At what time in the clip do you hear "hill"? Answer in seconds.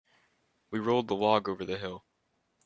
1.77-2.07